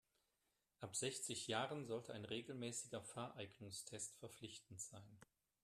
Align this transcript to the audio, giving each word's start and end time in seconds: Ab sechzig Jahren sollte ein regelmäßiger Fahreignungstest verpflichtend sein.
Ab 0.79 0.95
sechzig 0.95 1.47
Jahren 1.47 1.85
sollte 1.85 2.13
ein 2.15 2.25
regelmäßiger 2.25 3.03
Fahreignungstest 3.03 4.17
verpflichtend 4.17 4.81
sein. 4.81 5.19